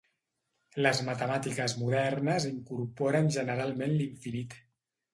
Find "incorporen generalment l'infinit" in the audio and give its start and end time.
2.55-4.63